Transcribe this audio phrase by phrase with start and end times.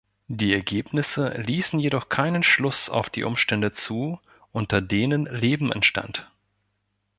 [0.29, 4.19] Die Ergebnisse ließen jedoch keinen Schluss auf die Umstände zu,
[4.51, 6.27] unter denen Leben entstand.